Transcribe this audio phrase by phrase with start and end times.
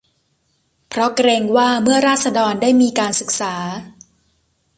[0.89, 3.55] เพราะเกรงว่า เมื่อราษฎรได้มีการศึกษา